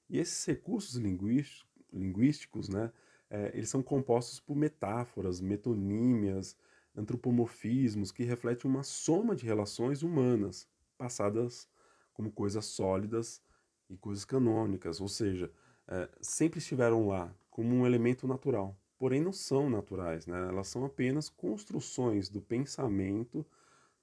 E 0.09 0.19
esses 0.19 0.43
recursos 0.47 0.97
linguísticos, 0.97 1.67
linguísticos 1.93 2.71
né, 2.71 2.91
é, 3.33 3.51
eles 3.55 3.71
são 3.71 3.83
compostos 3.83 4.39
por 4.39 4.55
metáforas, 4.55 5.41
metonímias, 5.41 6.55
antropomorfismos 6.95 8.13
que 8.13 8.25
refletem 8.25 8.71
uma 8.71 8.83
soma 8.83 9.35
de 9.35 9.47
relações 9.47 10.03
humanas 10.03 10.69
passadas 10.99 11.67
como 12.13 12.31
coisas 12.31 12.67
sólidas 12.67 13.43
e 13.89 13.97
coisas 13.97 14.27
canônicas, 14.27 15.01
ou 15.01 15.09
seja, 15.09 15.51
é, 15.89 16.11
sempre 16.21 16.59
estiveram 16.59 17.09
lá 17.09 17.35
como 17.49 17.75
um 17.75 17.87
elemento 17.87 18.29
natural, 18.29 18.77
porém 18.99 19.23
não 19.23 19.33
são 19.33 19.71
naturais, 19.71 20.27
né? 20.27 20.49
elas 20.49 20.69
são 20.69 20.85
apenas 20.85 21.31
construções 21.31 22.29
do 22.29 22.43
pensamento 22.43 23.47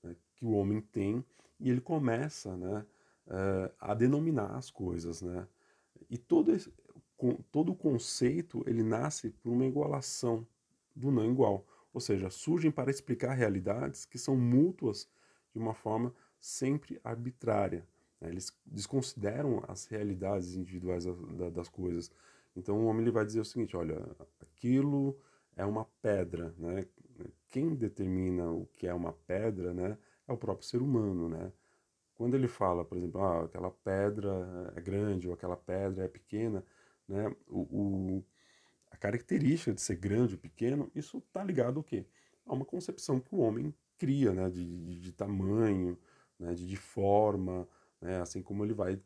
né, 0.01 0.15
que 0.35 0.43
o 0.43 0.53
homem 0.53 0.81
tem 0.81 1.23
e 1.59 1.69
ele 1.69 1.81
começa 1.81 2.57
né, 2.57 2.83
é, 3.27 3.71
a 3.79 3.93
denominar 3.93 4.55
as 4.55 4.71
coisas. 4.71 5.21
Né? 5.21 5.47
E 6.09 6.17
todo 6.17 6.51
esse, 6.51 6.73
todo 7.51 7.71
o 7.71 7.75
conceito 7.75 8.63
ele 8.65 8.83
nasce 8.83 9.29
por 9.29 9.51
uma 9.51 9.65
igualação 9.65 10.45
do 10.95 11.11
não 11.11 11.29
igual, 11.29 11.65
ou 11.93 11.99
seja, 11.99 12.29
surgem 12.29 12.71
para 12.71 12.91
explicar 12.91 13.33
realidades 13.33 14.05
que 14.05 14.17
são 14.17 14.35
mútuas 14.35 15.09
de 15.53 15.59
uma 15.59 15.73
forma 15.73 16.13
sempre 16.39 16.99
arbitrária. 17.03 17.85
Né? 18.21 18.29
Eles 18.29 18.55
desconsideram 18.65 19.63
as 19.67 19.85
realidades 19.85 20.55
individuais 20.55 21.05
das 21.53 21.67
coisas. 21.67 22.11
Então 22.55 22.77
o 22.79 22.85
homem 22.85 23.01
ele 23.01 23.11
vai 23.11 23.25
dizer 23.25 23.39
o 23.39 23.45
seguinte: 23.45 23.75
olha, 23.75 24.05
aquilo 24.41 25.17
é 25.55 25.65
uma 25.65 25.85
pedra, 26.01 26.53
né? 26.57 26.85
Quem 27.49 27.75
determina 27.75 28.49
o 28.49 28.65
que 28.75 28.87
é 28.87 28.93
uma 28.93 29.11
pedra, 29.11 29.73
né, 29.73 29.97
é 30.27 30.31
o 30.31 30.37
próprio 30.37 30.67
ser 30.67 30.81
humano, 30.81 31.27
né? 31.27 31.51
Quando 32.15 32.35
ele 32.35 32.47
fala, 32.47 32.85
por 32.85 32.97
exemplo, 32.97 33.21
ah, 33.21 33.45
aquela 33.45 33.71
pedra 33.71 34.73
é 34.75 34.81
grande 34.81 35.27
ou 35.27 35.33
aquela 35.33 35.57
pedra 35.57 36.05
é 36.05 36.07
pequena, 36.07 36.63
né? 37.09 37.35
O, 37.47 37.61
o, 37.61 38.25
a 38.91 38.97
característica 38.97 39.73
de 39.73 39.81
ser 39.81 39.95
grande 39.95 40.35
ou 40.35 40.39
pequeno, 40.39 40.91
isso 40.95 41.17
está 41.17 41.43
ligado 41.43 41.77
ao 41.77 41.83
quê? 41.83 42.05
A 42.45 42.53
uma 42.53 42.65
concepção 42.65 43.19
que 43.19 43.33
o 43.33 43.39
homem 43.39 43.73
cria, 43.97 44.31
né? 44.31 44.49
de, 44.49 44.65
de, 44.65 44.99
de 44.99 45.11
tamanho, 45.11 45.97
né? 46.39 46.53
de, 46.53 46.67
de 46.67 46.77
forma, 46.77 47.67
né? 47.99 48.21
assim 48.21 48.41
como 48.41 48.63
ele 48.63 48.73
vai, 48.73 48.99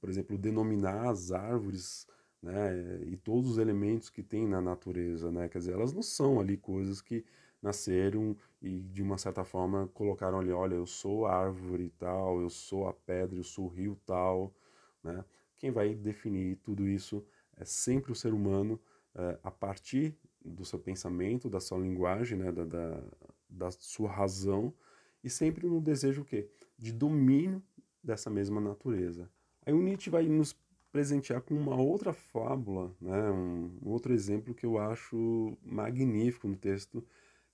por 0.00 0.08
exemplo, 0.08 0.38
denominar 0.38 1.10
as 1.10 1.30
árvores 1.30 2.06
né? 2.42 3.02
e 3.06 3.16
todos 3.16 3.52
os 3.52 3.58
elementos 3.58 4.08
que 4.08 4.22
tem 4.22 4.46
na 4.46 4.60
natureza. 4.60 5.30
Né? 5.30 5.48
Quer 5.48 5.58
dizer, 5.58 5.72
elas 5.74 5.92
não 5.92 6.02
são 6.02 6.40
ali 6.40 6.56
coisas 6.56 7.00
que 7.00 7.24
nasceram 7.62 8.36
e 8.60 8.80
de 8.80 9.02
uma 9.02 9.18
certa 9.18 9.44
forma 9.44 9.88
colocaram 9.88 10.38
ali, 10.38 10.52
olha, 10.52 10.74
eu 10.74 10.86
sou 10.86 11.26
árvore 11.26 11.90
tal, 11.98 12.40
eu 12.40 12.50
sou 12.50 12.88
a 12.88 12.92
pedra, 12.92 13.38
eu 13.38 13.44
sou 13.44 13.66
o 13.66 13.68
rio 13.68 13.98
tal, 14.06 14.54
né? 15.02 15.24
Quem 15.56 15.70
vai 15.70 15.94
definir 15.94 16.56
tudo 16.56 16.86
isso 16.86 17.24
é 17.56 17.64
sempre 17.64 18.12
o 18.12 18.14
ser 18.14 18.32
humano 18.32 18.80
é, 19.14 19.38
a 19.42 19.50
partir 19.50 20.14
do 20.44 20.64
seu 20.64 20.78
pensamento, 20.78 21.48
da 21.48 21.60
sua 21.60 21.78
linguagem, 21.78 22.38
né, 22.38 22.52
da, 22.52 22.64
da, 22.64 23.02
da 23.48 23.70
sua 23.70 24.10
razão 24.10 24.72
e 25.24 25.30
sempre 25.30 25.66
no 25.66 25.80
desejo 25.80 26.22
o 26.22 26.24
quê? 26.24 26.48
De 26.78 26.92
domínio 26.92 27.62
dessa 28.02 28.30
mesma 28.30 28.60
natureza. 28.60 29.28
Aí 29.64 29.72
o 29.72 29.82
Nietzsche 29.82 30.10
vai 30.10 30.28
nos 30.28 30.54
presentear 30.92 31.42
com 31.42 31.54
uma 31.54 31.76
outra 31.76 32.12
fábula, 32.12 32.94
né, 33.00 33.30
um, 33.30 33.78
um 33.82 33.90
outro 33.90 34.12
exemplo 34.12 34.54
que 34.54 34.64
eu 34.64 34.78
acho 34.78 35.56
magnífico 35.62 36.46
no 36.46 36.56
texto, 36.56 37.04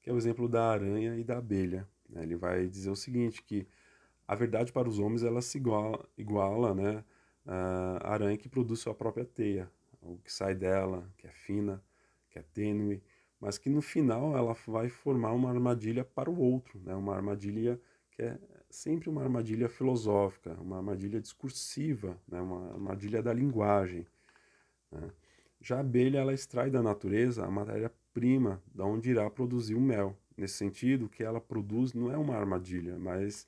que 0.00 0.11
é 0.11 0.12
o 0.12 0.16
exemplo 0.16 0.49
da 0.49 0.71
aranha 0.71 1.16
e 1.16 1.25
da 1.25 1.38
abelha. 1.38 1.88
Né? 2.09 2.25
Ele 2.25 2.37
vai 2.37 2.68
dizer 2.68 2.90
o 2.90 2.97
seguinte, 2.97 3.42
que 3.42 3.66
a 4.28 4.35
verdade 4.35 4.73
para 4.73 4.88
os 4.88 4.99
homens 4.99 5.23
ela 5.23 5.40
se 5.40 5.59
iguala, 5.59 6.06
iguala 6.16 6.75
né, 6.75 7.04
a 7.46 8.12
aranha 8.12 8.37
que 8.37 8.49
produz 8.49 8.80
sua 8.80 8.94
própria 8.94 9.25
teia, 9.25 9.70
o 10.00 10.16
que 10.18 10.32
sai 10.32 10.54
dela, 10.54 11.08
que 11.16 11.26
é 11.26 11.30
fina, 11.30 11.82
que 12.30 12.38
é 12.38 12.42
tênue, 12.42 13.02
mas 13.40 13.58
que 13.58 13.68
no 13.68 13.82
final 13.82 14.37
ela 14.37 14.54
vai 14.66 14.88
formar 14.88 15.32
uma 15.32 15.50
armadilha 15.50 16.04
para 16.04 16.30
o 16.30 16.38
outro, 16.38 16.80
né? 16.84 16.94
uma 16.94 17.14
armadilha 17.14 17.80
que 18.12 18.22
é 18.22 18.38
sempre 18.70 19.08
uma 19.08 19.22
armadilha 19.22 19.68
filosófica, 19.68 20.52
uma 20.61 20.76
armadilha 20.76 21.20
discursiva, 21.20 22.16
né? 22.28 22.40
uma 22.40 22.72
armadilha 22.72 23.22
da 23.22 23.32
linguagem. 23.32 24.06
Né? 24.90 25.11
Já 25.61 25.78
a 25.78 25.80
abelha 25.80 26.18
ela 26.18 26.32
extrai 26.32 26.70
da 26.70 26.82
natureza 26.82 27.44
a 27.44 27.50
matéria-prima, 27.50 28.62
da 28.75 28.84
onde 28.84 29.11
irá 29.11 29.28
produzir 29.28 29.75
o 29.75 29.80
mel. 29.80 30.16
Nesse 30.37 30.54
sentido, 30.54 31.06
o 31.06 31.08
que 31.08 31.22
ela 31.22 31.40
produz 31.40 31.92
não 31.92 32.11
é 32.12 32.16
uma 32.16 32.37
armadilha, 32.37 32.99
mas 32.99 33.46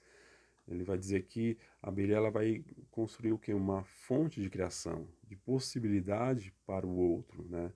ele 0.67 0.85
vai 0.85 0.97
dizer 0.97 1.23
que 1.25 1.59
a 1.83 1.89
abelha 1.89 2.17
ela 2.17 2.31
vai 2.31 2.65
construir 2.91 3.33
o 3.33 3.39
que? 3.39 3.53
Uma 3.53 3.85
fonte 3.85 4.41
de 4.41 4.49
criação, 4.49 5.07
de 5.23 5.37
possibilidade 5.37 6.55
para 6.67 6.87
o 6.87 6.97
outro, 6.97 7.45
né? 7.49 7.73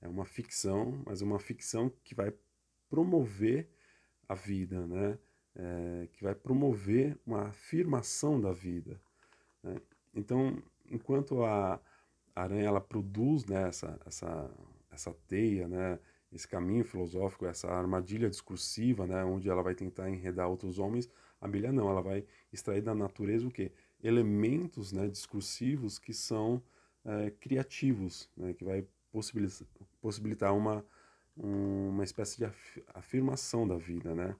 É 0.00 0.08
uma 0.08 0.24
ficção, 0.24 1.02
mas 1.04 1.20
uma 1.20 1.40
ficção 1.40 1.90
que 2.04 2.14
vai 2.14 2.32
promover 2.88 3.68
a 4.28 4.34
vida, 4.34 4.86
né? 4.86 5.18
É, 5.56 6.08
que 6.12 6.22
vai 6.22 6.34
promover 6.34 7.18
uma 7.26 7.48
afirmação 7.48 8.40
da 8.40 8.52
vida. 8.52 9.00
Né? 9.60 9.80
Então, 10.14 10.62
enquanto 10.88 11.42
a 11.42 11.80
aranha 12.34 12.68
ela 12.68 12.80
produz 12.80 13.44
né, 13.44 13.68
essa, 13.68 13.98
essa, 14.06 14.50
essa 14.92 15.12
teia, 15.26 15.66
né, 15.66 15.98
esse 16.32 16.46
caminho 16.46 16.84
filosófico, 16.84 17.46
essa 17.46 17.68
armadilha 17.68 18.30
discursiva, 18.30 19.06
né, 19.06 19.24
onde 19.24 19.48
ela 19.48 19.62
vai 19.62 19.74
tentar 19.74 20.08
enredar 20.08 20.48
outros 20.48 20.78
homens, 20.78 21.10
A 21.40 21.46
abelha 21.46 21.72
não, 21.72 21.88
ela 21.88 22.02
vai 22.02 22.24
extrair 22.52 22.82
da 22.82 22.94
natureza 22.94 23.46
o 23.46 23.50
quê? 23.50 23.72
Elementos 24.02 24.92
né, 24.92 25.08
discursivos 25.08 25.98
que 25.98 26.12
são 26.12 26.62
é, 27.04 27.30
criativos, 27.30 28.30
né, 28.36 28.52
que 28.52 28.64
vai 28.64 28.86
possibilitar, 30.00 30.54
uma, 30.54 30.84
uma 31.36 32.04
espécie 32.04 32.38
de 32.38 32.52
afirmação 32.94 33.66
da 33.66 33.76
vida, 33.76 34.14
né? 34.14 34.36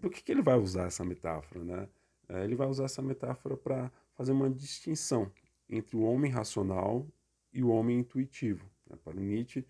Por 0.00 0.10
que, 0.10 0.22
que 0.22 0.32
ele 0.32 0.42
vai 0.42 0.58
usar 0.58 0.86
essa 0.86 1.04
metáfora, 1.04 1.64
né? 1.64 1.88
É, 2.28 2.44
ele 2.44 2.54
vai 2.54 2.68
usar 2.68 2.84
essa 2.84 3.02
metáfora 3.02 3.56
para 3.56 3.90
fazer 4.14 4.32
uma 4.32 4.50
distinção 4.50 5.30
entre 5.68 5.96
o 5.96 6.02
homem 6.02 6.30
racional 6.30 7.06
e 7.52 7.62
o 7.62 7.68
homem 7.68 7.98
intuitivo. 7.98 8.68
Né? 8.88 8.96
Para 9.02 9.14
Nietzsche, 9.14 9.66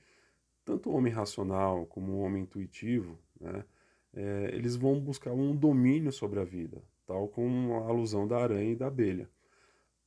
tanto 0.65 0.91
o 0.91 0.95
homem 0.95 1.13
racional 1.13 1.87
como 1.87 2.13
o 2.13 2.21
homem 2.21 2.43
intuitivo, 2.43 3.19
né? 3.41 3.65
É, 4.13 4.51
eles 4.53 4.77
vão 4.77 5.01
buscar 5.01 5.33
um 5.33 5.55
domínio 5.55 6.13
sobre 6.13 6.41
a 6.41 6.45
vida, 6.45 6.83
tal 7.07 7.29
como 7.29 7.75
a 7.75 7.89
alusão 7.89 8.27
da 8.27 8.39
aranha 8.39 8.73
e 8.73 8.77
da 8.77 8.89
abelha. 8.89 9.29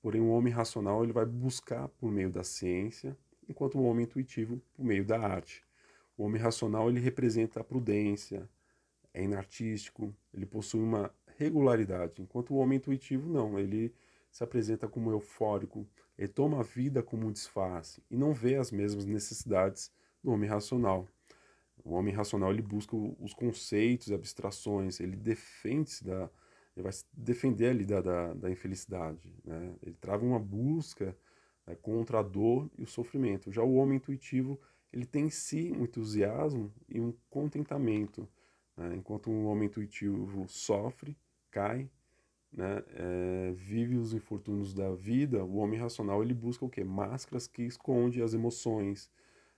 Porém, 0.01 0.21
o 0.21 0.29
homem 0.29 0.51
racional 0.51 1.03
ele 1.03 1.13
vai 1.13 1.25
buscar 1.25 1.87
por 1.87 2.11
meio 2.11 2.29
da 2.29 2.43
ciência, 2.43 3.17
enquanto 3.47 3.77
o 3.77 3.83
homem 3.83 4.05
intuitivo 4.05 4.61
por 4.73 4.83
meio 4.83 5.05
da 5.05 5.19
arte. 5.19 5.63
O 6.17 6.23
homem 6.23 6.41
racional 6.41 6.89
ele 6.89 6.99
representa 6.99 7.61
a 7.61 7.63
prudência, 7.63 8.49
é 9.13 9.23
inartístico, 9.23 10.13
ele 10.33 10.45
possui 10.45 10.81
uma 10.81 11.13
regularidade, 11.37 12.21
enquanto 12.21 12.53
o 12.53 12.57
homem 12.57 12.77
intuitivo 12.77 13.29
não, 13.29 13.57
ele 13.57 13.93
se 14.31 14.43
apresenta 14.43 14.87
como 14.87 15.11
eufórico, 15.11 15.87
ele 16.17 16.27
toma 16.27 16.59
a 16.59 16.63
vida 16.63 17.03
como 17.03 17.27
um 17.27 17.31
disfarce 17.31 18.03
e 18.09 18.17
não 18.17 18.33
vê 18.33 18.55
as 18.55 18.71
mesmas 18.71 19.05
necessidades 19.05 19.91
do 20.23 20.31
homem 20.31 20.49
racional. 20.49 21.07
O 21.83 21.93
homem 21.93 22.13
racional 22.13 22.51
ele 22.51 22.61
busca 22.61 22.95
os 22.95 23.33
conceitos 23.33 24.11
abstrações, 24.11 24.99
ele 24.99 25.17
defende-se 25.17 26.03
da, 26.03 26.29
ele 26.75 26.83
vai 26.83 26.91
defender 27.11 27.69
ali 27.69 27.85
da, 27.85 28.01
da, 28.01 28.33
da 28.33 28.49
infelicidade, 28.49 29.33
né? 29.43 29.75
Ele 29.81 29.95
trava 29.99 30.25
uma 30.25 30.39
busca 30.39 31.15
né, 31.67 31.75
contra 31.75 32.19
a 32.19 32.23
dor 32.23 32.69
e 32.77 32.83
o 32.83 32.87
sofrimento. 32.87 33.51
Já 33.51 33.61
o 33.63 33.75
homem 33.75 33.97
intuitivo 33.97 34.59
ele 34.93 35.05
tem 35.05 35.25
em 35.25 35.29
si 35.29 35.73
um 35.75 35.83
entusiasmo 35.83 36.71
e 36.87 37.01
um 37.01 37.13
contentamento, 37.29 38.29
né? 38.77 38.95
enquanto 38.95 39.31
um 39.31 39.47
homem 39.47 39.65
intuitivo 39.67 40.47
sofre, 40.47 41.17
cai, 41.49 41.89
né? 42.51 42.83
É, 42.89 43.51
vive 43.55 43.97
os 43.97 44.13
infortúnios 44.13 44.73
da 44.73 44.93
vida, 44.93 45.43
o 45.43 45.55
homem 45.55 45.79
racional 45.79 46.21
ele 46.21 46.35
busca 46.35 46.63
o 46.63 46.69
quê? 46.69 46.83
Máscaras 46.83 47.47
que 47.47 47.63
esconde 47.63 48.21
as 48.21 48.35
emoções, 48.35 49.09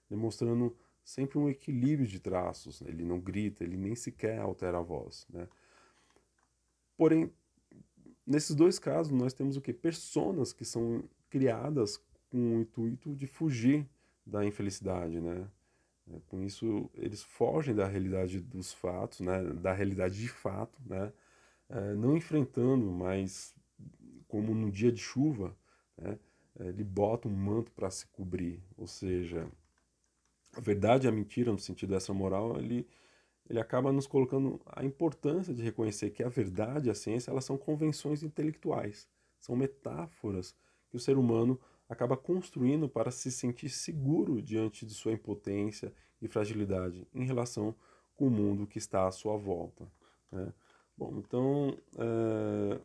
demonstrando 0.10 0.74
sempre 1.06 1.38
um 1.38 1.48
equilíbrio 1.48 2.08
de 2.08 2.20
traços. 2.20 2.82
Né? 2.82 2.90
Ele 2.90 3.06
não 3.06 3.20
grita, 3.20 3.64
ele 3.64 3.78
nem 3.78 3.96
sequer 3.96 4.40
altera 4.40 4.80
a 4.80 4.82
voz. 4.82 5.26
Né? 5.30 5.48
Porém, 6.98 7.32
nesses 8.26 8.56
dois 8.56 8.80
casos, 8.80 9.14
nós 9.14 9.34
temos 9.34 9.56
o 9.56 9.62
quê? 9.62 9.72
Personas 9.72 10.52
que 10.52 10.66
são 10.66 11.08
criadas 11.30 11.98
com 12.30 12.58
o 12.58 12.60
intuito 12.62 13.16
de 13.16 13.28
fugir 13.28 13.88
da 14.26 14.44
infelicidade, 14.44 15.22
né? 15.22 15.48
É, 16.12 16.20
com 16.28 16.42
isso, 16.42 16.90
eles 16.94 17.24
fogem 17.24 17.74
da 17.74 17.88
realidade 17.88 18.40
dos 18.40 18.72
fatos, 18.74 19.22
né? 19.22 19.42
da 19.54 19.74
realidade 19.74 20.20
de 20.20 20.28
fato, 20.28 20.80
né? 20.86 21.14
É, 21.70 21.94
não 21.96 22.16
enfrentando, 22.18 22.92
mas 22.92 23.56
como 24.28 24.54
no 24.54 24.72
dia 24.72 24.92
de 24.92 25.00
chuva, 25.00 25.56
né? 25.98 26.18
É, 26.60 26.68
ele 26.68 26.84
bota 26.84 27.28
um 27.28 27.36
manto 27.36 27.72
para 27.72 27.90
se 27.90 28.08
cobrir. 28.08 28.64
Ou 28.78 28.88
seja, 28.88 29.48
a 30.56 30.60
verdade 30.60 31.06
e 31.06 31.10
a 31.10 31.12
mentira, 31.12 31.52
no 31.52 31.60
sentido 31.60 31.90
dessa 31.90 32.14
moral, 32.14 32.58
ele, 32.58 32.88
ele 33.50 33.60
acaba 33.60 33.92
nos 33.92 34.08
colocando 34.08 34.60
a 34.66 34.84
importância 34.84 35.54
de 35.54 35.62
reconhecer 35.62 36.12
que 36.12 36.24
a 36.24 36.30
verdade 36.30 36.88
e 36.88 36.92
a 36.92 36.96
ciência 36.96 37.32
elas 37.32 37.46
são 37.46 37.58
convenções 37.58 38.24
intelectuais, 38.24 39.08
são 39.40 39.56
metáforas 39.56 40.56
que 40.90 40.98
o 40.98 41.00
ser 41.00 41.18
humano 41.18 41.60
acaba 41.88 42.18
construindo 42.18 42.90
para 42.90 43.12
se 43.12 43.32
sentir 43.32 43.70
seguro 43.70 44.42
diante 44.42 44.86
de 44.86 44.94
sua 44.94 45.12
impotência 45.12 45.94
e 46.22 46.28
fragilidade 46.28 47.08
em 47.14 47.26
relação 47.26 47.76
com 48.16 48.28
o 48.28 48.32
mundo 48.32 48.66
que 48.66 48.78
está 48.78 49.08
à 49.08 49.12
sua 49.12 49.38
volta. 49.38 49.86
Né? 50.32 50.52
Bom, 50.98 51.18
então, 51.18 51.78
é, 51.98 52.80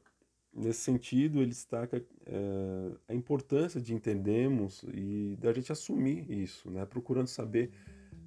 nesse 0.52 0.80
sentido, 0.80 1.38
ele 1.38 1.50
destaca 1.50 2.04
é, 2.26 2.90
a 3.08 3.14
importância 3.14 3.80
de 3.80 3.94
entendermos 3.94 4.84
e 4.92 5.36
da 5.40 5.52
gente 5.52 5.72
assumir 5.72 6.30
isso, 6.30 6.70
né? 6.70 6.84
procurando 6.84 7.28
saber 7.28 7.70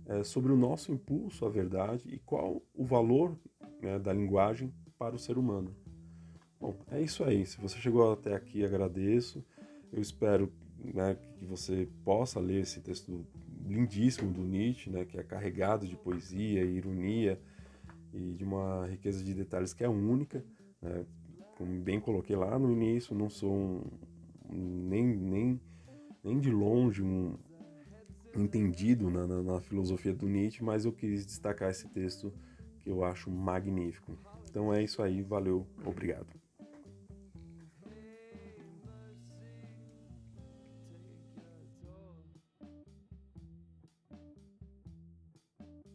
é, 0.05 0.23
sobre 0.23 0.51
o 0.51 0.55
nosso 0.55 0.91
impulso 0.91 1.45
à 1.45 1.49
verdade 1.49 2.07
e 2.07 2.19
qual 2.19 2.61
o 2.73 2.85
valor 2.85 3.37
né, 3.81 3.99
da 3.99 4.13
linguagem 4.13 4.73
para 4.97 5.15
o 5.15 5.19
ser 5.19 5.37
humano. 5.37 5.75
Bom, 6.59 6.77
é 6.89 7.01
isso 7.01 7.23
aí. 7.23 7.45
Se 7.45 7.59
você 7.59 7.77
chegou 7.77 8.11
até 8.11 8.33
aqui, 8.33 8.63
agradeço. 8.63 9.43
Eu 9.91 10.01
espero 10.01 10.51
né, 10.77 11.17
que 11.37 11.45
você 11.45 11.87
possa 12.03 12.39
ler 12.39 12.61
esse 12.61 12.81
texto 12.81 13.25
lindíssimo 13.65 14.31
do 14.31 14.43
Nietzsche, 14.43 14.89
né, 14.89 15.05
que 15.05 15.17
é 15.17 15.23
carregado 15.23 15.87
de 15.87 15.95
poesia 15.95 16.63
ironia 16.63 17.39
e 18.13 18.33
de 18.33 18.43
uma 18.43 18.87
riqueza 18.87 19.23
de 19.23 19.33
detalhes 19.33 19.73
que 19.73 19.83
é 19.83 19.89
única. 19.89 20.43
Né, 20.81 21.05
como 21.63 21.79
bem 21.79 21.97
coloquei 21.97 22.35
lá 22.35 22.59
no 22.59 22.69
início, 22.69 23.15
não 23.15 23.29
sou 23.29 23.53
um, 23.53 23.81
nem, 24.51 25.05
nem, 25.05 25.61
nem 26.21 26.37
de 26.37 26.51
longe 26.51 27.01
um 27.01 27.37
entendido 28.35 29.09
na, 29.09 29.25
na, 29.25 29.41
na 29.41 29.61
filosofia 29.61 30.13
do 30.13 30.27
Nietzsche, 30.27 30.61
mas 30.61 30.83
eu 30.83 30.91
quis 30.91 31.25
destacar 31.25 31.71
esse 31.71 31.87
texto 31.87 32.33
que 32.81 32.89
eu 32.89 33.01
acho 33.01 33.31
magnífico. 33.31 34.11
Então 34.49 34.73
é 34.73 34.83
isso 34.83 35.01
aí, 35.01 35.21
valeu, 35.21 35.65
obrigado. 35.85 36.27